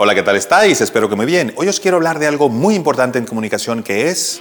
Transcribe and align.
Hola, 0.00 0.14
¿qué 0.14 0.22
tal 0.22 0.36
estáis? 0.36 0.80
Espero 0.80 1.08
que 1.08 1.16
muy 1.16 1.26
bien. 1.26 1.52
Hoy 1.56 1.66
os 1.66 1.80
quiero 1.80 1.96
hablar 1.96 2.20
de 2.20 2.28
algo 2.28 2.48
muy 2.48 2.76
importante 2.76 3.18
en 3.18 3.26
comunicación 3.26 3.82
que 3.82 4.08
es... 4.08 4.40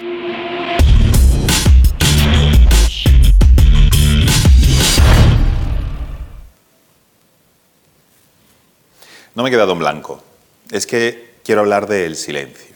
No 9.33 9.41
me 9.41 9.49
he 9.49 9.51
quedado 9.51 9.73
en 9.73 9.79
blanco. 9.79 10.23
Es 10.70 10.85
que 10.85 11.38
quiero 11.43 11.62
hablar 11.62 11.88
del 11.88 12.18
silencio. 12.18 12.76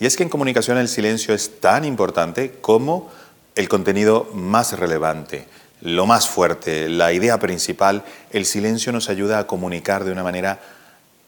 Y 0.00 0.06
es 0.06 0.16
que 0.16 0.24
en 0.24 0.30
comunicación 0.30 0.78
el 0.78 0.88
silencio 0.88 1.32
es 1.32 1.60
tan 1.60 1.84
importante 1.84 2.58
como 2.60 3.08
el 3.54 3.68
contenido 3.68 4.28
más 4.34 4.76
relevante, 4.76 5.46
lo 5.80 6.06
más 6.06 6.28
fuerte, 6.28 6.88
la 6.88 7.12
idea 7.12 7.38
principal. 7.38 8.02
El 8.32 8.46
silencio 8.46 8.90
nos 8.90 9.08
ayuda 9.08 9.38
a 9.38 9.46
comunicar 9.46 10.02
de 10.02 10.10
una 10.10 10.24
manera 10.24 10.58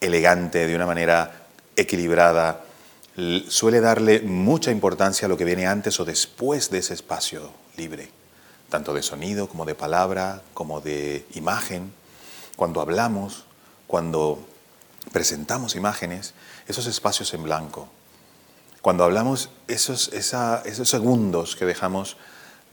elegante, 0.03 0.66
de 0.66 0.77
una 0.77 0.87
manera 0.87 1.46
equilibrada, 1.77 2.65
suele 3.48 3.80
darle 3.80 4.20
mucha 4.20 4.70
importancia 4.70 5.27
a 5.27 5.29
lo 5.29 5.37
que 5.37 5.45
viene 5.45 5.66
antes 5.66 5.98
o 6.01 6.05
después 6.05 6.70
de 6.70 6.79
ese 6.79 6.95
espacio 6.95 7.51
libre, 7.77 8.10
tanto 8.69 8.93
de 8.93 9.02
sonido 9.02 9.48
como 9.48 9.65
de 9.65 9.74
palabra, 9.74 10.43
como 10.55 10.80
de 10.80 11.24
imagen. 11.34 11.93
Cuando 12.57 12.80
hablamos, 12.80 13.45
cuando 13.87 14.45
presentamos 15.12 15.77
imágenes, 15.77 16.34
esos 16.66 16.87
espacios 16.87 17.32
en 17.34 17.43
blanco. 17.43 17.88
Cuando 18.80 19.05
hablamos, 19.05 19.51
esos, 19.69 20.09
esos 20.12 20.88
segundos 20.88 21.55
que 21.55 21.65
dejamos 21.65 22.16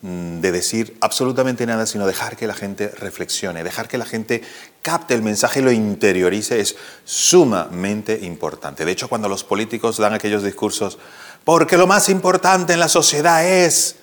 de 0.01 0.51
decir 0.53 0.97
absolutamente 1.01 1.65
nada, 1.65 1.85
sino 1.85 2.07
dejar 2.07 2.37
que 2.37 2.47
la 2.47 2.53
gente 2.53 2.87
reflexione, 2.87 3.65
dejar 3.65 3.89
que 3.89 3.97
la 3.97 4.05
gente 4.05 4.41
capte 4.81 5.13
el 5.13 5.21
mensaje 5.21 5.59
y 5.59 5.63
lo 5.63 5.73
interiorice 5.73 6.61
es 6.61 6.77
sumamente 7.03 8.17
importante. 8.21 8.85
De 8.85 8.91
hecho, 8.91 9.09
cuando 9.09 9.27
los 9.27 9.43
políticos 9.43 9.97
dan 9.97 10.13
aquellos 10.13 10.43
discursos, 10.43 10.97
porque 11.43 11.77
lo 11.77 11.85
más 11.85 12.07
importante 12.07 12.73
en 12.73 12.79
la 12.79 12.87
sociedad 12.87 13.45
es 13.45 13.97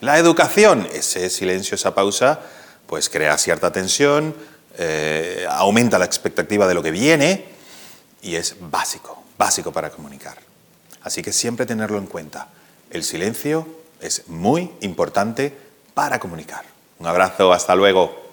la 0.00 0.18
educación, 0.18 0.86
ese 0.92 1.30
silencio, 1.30 1.74
esa 1.74 1.94
pausa, 1.94 2.40
pues 2.86 3.08
crea 3.08 3.38
cierta 3.38 3.72
tensión, 3.72 4.34
eh, 4.76 5.46
aumenta 5.48 5.98
la 5.98 6.04
expectativa 6.04 6.68
de 6.68 6.74
lo 6.74 6.82
que 6.82 6.90
viene 6.90 7.46
y 8.20 8.36
es 8.36 8.56
básico, 8.60 9.24
básico 9.38 9.72
para 9.72 9.88
comunicar. 9.88 10.36
Así 11.00 11.22
que 11.22 11.32
siempre 11.32 11.64
tenerlo 11.64 11.96
en 11.96 12.06
cuenta. 12.06 12.48
El 12.90 13.04
silencio 13.04 13.85
es 14.00 14.28
muy 14.28 14.70
importante 14.80 15.56
para 15.94 16.18
comunicar. 16.18 16.64
Un 16.98 17.06
abrazo, 17.06 17.52
hasta 17.52 17.74
luego. 17.74 18.25